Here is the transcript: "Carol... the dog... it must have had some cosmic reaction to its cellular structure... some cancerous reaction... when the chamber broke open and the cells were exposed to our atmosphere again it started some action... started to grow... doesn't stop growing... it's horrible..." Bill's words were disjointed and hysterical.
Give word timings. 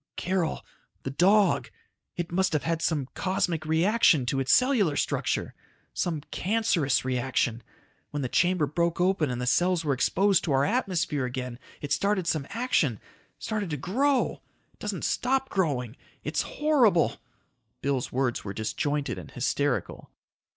"Carol... 0.15 0.65
the 1.03 1.11
dog... 1.11 1.69
it 2.15 2.31
must 2.31 2.53
have 2.53 2.63
had 2.63 2.81
some 2.81 3.07
cosmic 3.13 3.67
reaction 3.67 4.25
to 4.25 4.39
its 4.39 4.51
cellular 4.51 4.95
structure... 4.95 5.53
some 5.93 6.21
cancerous 6.31 7.05
reaction... 7.05 7.61
when 8.09 8.23
the 8.23 8.27
chamber 8.27 8.65
broke 8.65 8.99
open 8.99 9.29
and 9.29 9.39
the 9.39 9.45
cells 9.45 9.85
were 9.85 9.93
exposed 9.93 10.43
to 10.43 10.53
our 10.53 10.65
atmosphere 10.65 11.25
again 11.25 11.59
it 11.81 11.91
started 11.93 12.25
some 12.25 12.47
action... 12.49 12.99
started 13.37 13.69
to 13.69 13.77
grow... 13.77 14.41
doesn't 14.79 15.05
stop 15.05 15.49
growing... 15.49 15.95
it's 16.23 16.41
horrible..." 16.41 17.17
Bill's 17.83 18.11
words 18.11 18.43
were 18.43 18.53
disjointed 18.55 19.19
and 19.19 19.29
hysterical. 19.29 20.09